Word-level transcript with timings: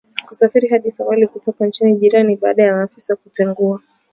kusafiri 0.27 0.67
hadi 0.67 0.91
Somalia 0.91 1.27
kutoka 1.27 1.65
nchi 1.65 1.93
jirani 1.93 2.35
baada 2.35 2.63
ya 2.63 2.73
maafisa 2.75 3.15
kutengua 3.15 3.79